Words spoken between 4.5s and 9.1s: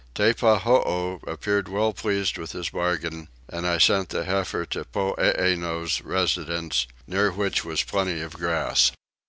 to Poeeno's residence near which was plenty of grass.